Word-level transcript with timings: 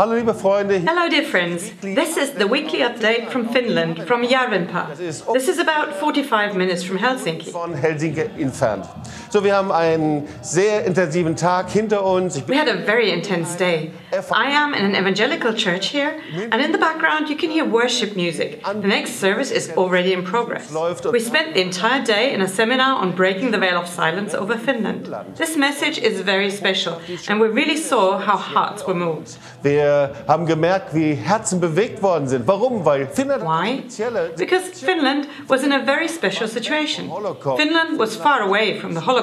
Hallo 0.00 0.14
liebe 0.14 0.32
Freunde. 0.32 0.80
Hello, 0.80 1.10
dear 1.10 1.24
friends. 1.24 1.72
This 1.82 2.16
is 2.16 2.30
the 2.30 2.46
weekly 2.46 2.78
update 2.78 3.28
from 3.28 3.50
Finland, 3.50 4.06
from 4.06 4.22
Järvenpää. 4.22 4.86
This 4.96 5.48
is 5.48 5.58
about 5.58 5.94
45 6.00 6.54
minutes 6.54 6.86
from 6.86 6.96
Helsinki. 6.96 7.52
Von 7.52 7.74
Helsinki 7.74 8.30
entfernt. 8.38 8.86
So, 9.32 9.44
wir 9.44 9.54
haben 9.54 9.70
einen 9.70 10.26
sehr 10.42 10.84
intensiven 10.84 11.36
Tag 11.36 11.70
hinter 11.70 12.04
uns. 12.04 12.36
Ich 12.36 12.48
We 12.48 12.58
had 12.58 12.68
a 12.68 12.84
very 12.84 13.12
intense 13.12 13.56
day. 13.56 13.92
Er 14.10 14.24
I 14.32 14.52
am 14.52 14.74
in 14.74 14.84
an 14.84 14.96
evangelical 14.96 15.54
church 15.54 15.92
here, 15.92 16.14
and 16.50 16.60
in 16.60 16.72
the 16.72 16.78
background 16.78 17.28
you 17.28 17.36
can 17.36 17.48
hear 17.48 17.64
worship 17.64 18.16
music. 18.16 18.60
The 18.64 18.88
next 18.88 19.20
service 19.20 19.52
is 19.52 19.70
already 19.76 20.12
in 20.12 20.24
progress. 20.24 20.72
We 21.12 21.20
spent 21.20 21.54
the 21.54 21.60
entire 21.60 22.02
day 22.02 22.34
in 22.34 22.42
a 22.42 22.48
seminar 22.48 23.00
on 23.00 23.14
breaking 23.14 23.52
the 23.52 23.58
veil 23.58 23.78
of 23.78 23.86
silence 23.86 24.34
over 24.34 24.58
Finland. 24.58 25.08
This 25.36 25.56
message 25.56 25.98
is 25.98 26.22
very 26.22 26.50
special, 26.50 27.00
and 27.28 27.40
we 27.40 27.46
really 27.46 27.76
saw 27.76 28.18
how 28.18 28.36
hearts 28.36 28.84
were 28.84 28.98
moved. 28.98 29.38
Wir 29.62 30.10
haben 30.26 30.44
gemerkt, 30.46 30.92
wie 30.92 31.14
Herzen 31.14 31.60
bewegt 31.60 32.02
worden 32.02 32.26
sind. 32.26 32.48
Warum? 32.48 32.84
Weil 32.84 33.06
Finnland 33.06 33.44
Why? 33.44 33.84
Because 34.36 34.72
Finland 34.74 35.28
was 35.46 35.62
in 35.62 35.70
a 35.70 35.84
very 35.84 36.08
special 36.08 36.48
situation. 36.48 37.08
Finland 37.56 37.96
was 37.96 38.16
far 38.16 38.40
away 38.40 38.76
from 38.80 38.94
the 38.94 39.00
Holocaust. 39.06 39.19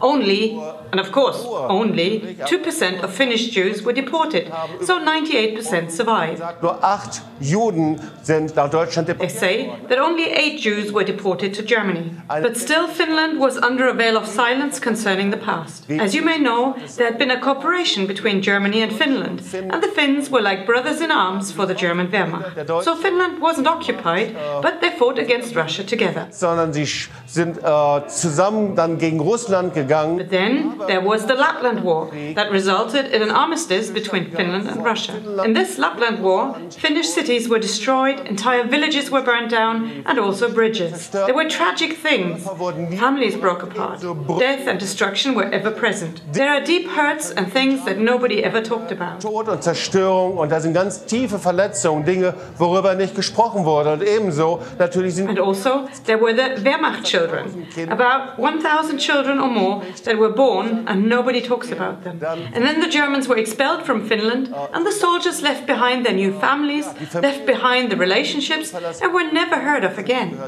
Only, 0.00 0.58
and 0.92 1.00
of 1.00 1.12
course, 1.12 1.44
only 1.68 2.36
2% 2.44 3.02
of 3.02 3.12
Finnish 3.12 3.50
Jews 3.50 3.82
were 3.84 3.92
deported, 3.92 4.50
so 4.82 4.98
98% 4.98 5.90
survived. 5.90 6.42
nur 6.62 6.82
acht 6.82 7.22
Juden 7.40 8.00
sind 8.22 8.56
nach 8.56 8.70
Deutschland 8.70 9.08
They 9.18 9.28
say 9.28 9.70
that 9.88 9.98
only 9.98 10.24
eight 10.24 10.60
Jews 10.60 10.92
were 10.92 11.04
deported 11.04 11.54
to 11.54 11.62
Germany. 11.62 12.10
But 12.28 12.56
still, 12.56 12.86
Finland 12.88 13.38
was 13.40 13.56
under 13.62 13.88
a 13.88 13.94
veil 13.94 14.16
of 14.16 14.26
silence 14.26 14.80
concerning 14.80 15.30
the 15.30 15.36
past. 15.38 15.84
As 15.90 16.14
you 16.14 16.22
may 16.24 16.38
know, 16.38 16.74
there 16.96 17.06
had 17.06 17.18
been 17.18 17.30
a 17.30 17.40
cooperation 17.40 18.06
between 18.06 18.40
Germany 18.42 18.82
and 18.82 18.92
Finland, 18.92 19.42
and 19.54 19.82
the 19.82 19.88
Finns 19.94 20.30
were 20.30 20.42
like 20.42 20.64
brothers 20.66 21.00
in 21.00 21.10
arms 21.10 21.52
for 21.52 21.66
the 21.66 21.74
German 21.74 22.10
Wehrmacht. 22.10 22.66
So 22.84 22.94
Finland 22.96 23.40
wasn't 23.40 23.66
occupied, 23.66 24.34
but 24.62 24.80
they 24.80 24.90
fought 24.98 25.18
against 25.18 25.54
Russia 25.54 25.82
together. 25.84 26.26
sondern 26.30 26.72
sie 26.72 26.86
sind 27.26 27.58
äh, 27.58 28.06
zusammen 28.08 28.74
dann 28.74 28.98
gegen 28.98 29.20
Russland 29.20 29.35
gegangen. 29.44 30.18
But 30.18 30.30
then 30.30 30.78
there 30.86 31.00
was 31.00 31.26
the 31.26 31.34
Lapland 31.34 31.82
War 31.82 32.10
that 32.34 32.50
resulted 32.50 33.06
in 33.06 33.22
an 33.22 33.30
armistice 33.30 33.90
between 33.90 34.30
Finland 34.30 34.68
and 34.68 34.84
Russia. 34.84 35.14
In 35.44 35.54
this 35.54 35.78
Lapland 35.78 36.22
War, 36.22 36.56
Finnish 36.70 37.08
cities 37.08 37.48
were 37.48 37.58
destroyed, 37.58 38.20
entire 38.26 38.64
villages 38.66 39.10
were 39.10 39.22
burned 39.22 39.50
down, 39.50 40.02
and 40.06 40.18
also 40.18 40.48
bridges. 40.52 41.08
There 41.10 41.34
were 41.34 41.48
tragic 41.48 41.96
things. 41.96 42.44
Families 42.98 43.36
broke 43.36 43.62
apart. 43.62 44.00
Death 44.38 44.66
and 44.66 44.78
destruction 44.78 45.34
were 45.34 45.48
ever 45.52 45.70
present. 45.70 46.20
There 46.32 46.50
are 46.50 46.64
deep 46.64 46.88
hurts 46.88 47.30
and 47.30 47.52
things 47.52 47.84
that 47.84 47.98
nobody 47.98 48.42
ever 48.44 48.62
talked 48.62 48.92
about. 48.92 49.20
Tod 49.20 49.48
und 49.48 49.62
Zerstörung 49.62 50.38
und 50.38 50.50
da 50.50 50.60
sind 50.60 50.74
ganz 50.74 51.04
tiefe 51.06 51.38
Verletzungen, 51.38 52.04
Dinge, 52.04 52.34
worüber 52.58 52.94
nicht 52.94 53.14
gesprochen 53.14 53.64
wurde. 53.64 53.92
Und 53.92 54.02
ebenso 54.02 54.60
natürlich 54.78 55.14
sind 55.14 55.28
And 55.28 55.40
also, 55.40 55.88
there 56.06 56.20
were 56.20 56.34
the 56.34 56.64
Wehrmacht 56.64 57.04
children, 57.04 57.66
about 57.90 58.42
1,000 58.42 58.98
children 58.98 59.25
or 59.30 59.48
more 59.48 59.84
that 60.04 60.18
were 60.18 60.30
born 60.30 60.86
and 60.88 61.08
nobody 61.08 61.40
talks 61.40 61.70
about 61.70 62.04
them. 62.04 62.22
And 62.54 62.64
then 62.64 62.80
the 62.80 62.88
Germans 62.88 63.28
were 63.28 63.36
expelled 63.36 63.84
from 63.84 64.08
Finland, 64.08 64.54
and 64.72 64.86
the 64.86 64.92
soldiers 64.92 65.42
left 65.42 65.66
behind 65.66 66.04
their 66.06 66.14
new 66.14 66.32
families, 66.38 66.86
left 67.14 67.46
behind 67.46 67.90
the 67.90 67.96
relationships, 67.96 68.72
and 69.02 69.12
were 69.12 69.30
never 69.32 69.56
heard 69.56 69.84
of 69.84 69.98
again. 69.98 70.38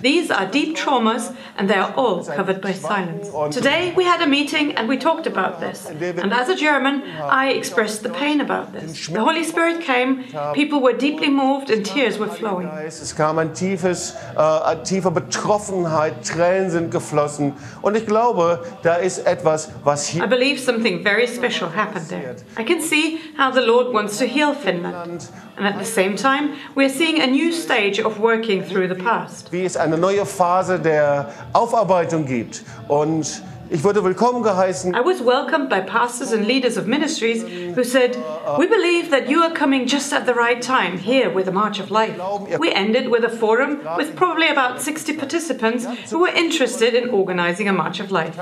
These 0.00 0.30
are 0.30 0.46
deep 0.46 0.76
traumas, 0.76 1.34
and 1.56 1.68
they 1.68 1.76
are 1.76 1.92
all 1.96 2.24
covered 2.24 2.60
by 2.60 2.72
silence. 2.72 3.28
Today 3.54 3.92
we 3.96 4.04
had 4.04 4.20
a 4.22 4.26
meeting 4.26 4.72
and 4.76 4.88
we 4.88 4.96
talked 4.96 5.26
about 5.26 5.60
this. 5.60 5.86
And 5.86 6.32
as 6.32 6.48
a 6.48 6.56
German, 6.56 7.02
I 7.42 7.50
expressed 7.50 8.02
the 8.02 8.10
pain 8.10 8.40
about 8.40 8.72
this. 8.72 9.08
The 9.08 9.20
Holy 9.20 9.44
Spirit 9.44 9.80
came, 9.82 10.24
people 10.54 10.80
were 10.80 10.92
deeply 10.92 11.30
moved, 11.30 11.70
and 11.70 11.84
tears 11.84 12.18
were 12.18 12.28
flowing. 12.28 12.68
Es 12.86 13.14
kam 13.14 13.38
ein 13.38 13.54
tiefes, 13.54 14.14
äh, 14.36 15.00
Betroffenheit, 15.12 16.24
Tränen 16.24 16.70
sind 16.70 16.90
geflossen. 16.90 17.54
Und 17.82 17.96
ich 18.02 18.06
glaube, 18.08 18.60
da 18.82 18.96
ist 18.96 19.26
etwas, 19.26 19.70
was 19.84 20.08
I 20.08 20.18
hier 20.18 20.26
believe 20.26 20.58
something 20.60 21.02
very 21.02 21.26
special 21.26 21.68
happened 21.74 22.08
there. 22.08 22.34
I 22.58 22.64
can 22.64 22.80
see 22.80 23.20
how 23.38 23.52
the 23.52 23.60
Lord 23.60 23.92
wants 23.94 24.18
to 24.18 24.24
heal 24.24 24.54
Finland. 24.54 25.28
And 25.56 25.66
at 25.66 25.78
the 25.78 25.84
same 25.84 26.16
time, 26.16 26.54
we're 26.74 26.88
seeing 26.88 27.22
a 27.22 27.26
new 27.26 27.52
stage 27.52 28.00
of 28.04 28.18
working 28.18 28.64
through 28.64 28.88
the 28.88 29.00
past. 29.02 29.52
wie 29.52 29.64
es 29.64 29.76
eine 29.76 29.96
neue 29.98 30.26
Phase 30.26 30.78
der 30.78 31.32
Aufarbeitung 31.52 32.24
gibt. 32.26 32.64
Und 32.88 33.42
ich 33.72 33.82
wurde 33.84 34.04
willkommen 34.04 34.42
geheißen. 34.42 34.94
I 34.94 35.00
was 35.00 35.24
welcomed 35.24 35.70
by 35.70 35.80
pastors 35.80 36.32
and 36.32 36.46
leaders 36.46 36.76
of 36.76 36.86
ministries 36.86 37.42
who 37.74 37.82
said, 37.82 38.16
We 38.58 38.66
believe 38.66 39.10
that 39.10 39.30
you 39.30 39.42
are 39.42 39.50
coming 39.50 39.86
just 39.86 40.12
at 40.12 40.26
the 40.26 40.34
right 40.34 40.60
time 40.60 40.98
here 40.98 41.30
with 41.30 41.46
the 41.46 41.52
March 41.52 41.80
of 41.80 41.90
Life. 41.90 42.20
We 42.58 42.70
ended 42.70 43.08
with 43.08 43.24
a 43.24 43.30
forum 43.30 43.80
with 43.96 44.14
probably 44.14 44.48
about 44.48 44.82
60 44.82 45.16
participants 45.16 45.86
who 46.10 46.20
were 46.20 46.28
interested 46.28 46.94
in 46.94 47.08
organizing 47.08 47.66
a 47.66 47.72
March 47.72 47.98
of 47.98 48.10
Life. 48.10 48.36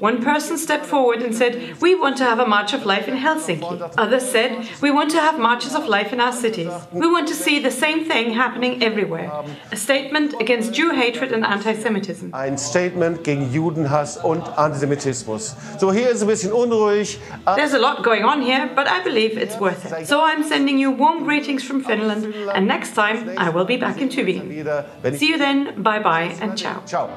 One 0.00 0.22
person 0.22 0.58
stepped 0.58 0.84
forward 0.84 1.22
and 1.22 1.34
said, 1.34 1.80
We 1.80 1.94
want 1.94 2.18
to 2.18 2.24
have 2.24 2.38
a 2.38 2.46
March 2.46 2.74
of 2.74 2.84
Life 2.84 3.08
in 3.08 3.16
Helsinki. 3.16 3.94
Others 3.96 4.28
said, 4.28 4.68
We 4.82 4.90
want 4.90 5.10
to 5.12 5.20
have 5.20 5.38
marches 5.38 5.74
of 5.74 5.86
life 5.86 6.12
in 6.12 6.20
our 6.20 6.32
cities. 6.32 6.70
We 6.92 7.06
want 7.10 7.28
to 7.28 7.34
see 7.34 7.60
the 7.60 7.70
same 7.70 8.04
thing 8.04 8.34
happening 8.34 8.82
everywhere. 8.82 9.30
A 9.72 9.76
statement 9.76 10.34
against 10.38 10.74
Jew 10.74 10.90
hatred 10.90 11.32
and 11.32 11.46
anti 11.46 11.72
Semitism. 11.72 12.34
Ein 12.34 12.58
Statement 12.58 13.24
gegen 13.24 13.50
Judenhass 13.50 14.18
und 14.18 14.33
Antisemitismus. 14.56 15.56
So, 15.78 15.92
hier 15.92 16.10
ist 16.10 16.22
ein 16.22 16.28
bisschen 16.28 16.52
unruhig. 16.52 17.18
There's 17.56 17.74
a 17.74 17.78
lot 17.78 18.02
going 18.02 18.24
on 18.24 18.42
here, 18.42 18.68
but 18.74 18.86
I 18.86 19.02
believe 19.02 19.40
it's 19.40 19.58
worth 19.60 19.84
it. 19.84 20.06
So 20.06 20.20
I'm 20.20 20.42
sending 20.42 20.78
you 20.78 20.90
warm 20.90 21.24
greetings 21.24 21.64
from 21.64 21.82
Finland, 21.84 22.26
and 22.54 22.66
next 22.66 22.94
time 22.94 23.30
I 23.36 23.50
will 23.54 23.66
be 23.66 23.76
back 23.76 24.00
in 24.00 24.10
Tübingen. 24.10 24.48
Wieder, 24.48 24.86
wenn 25.02 25.14
ich 25.14 25.20
See 25.20 25.30
you 25.30 25.38
then, 25.38 25.82
bye 25.82 26.00
bye, 26.00 26.30
and 26.40 26.56
ciao. 26.56 26.82
Ciao. 26.86 27.08